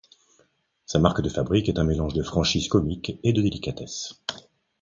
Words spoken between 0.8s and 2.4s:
Sa marque de fabrique est un mélange de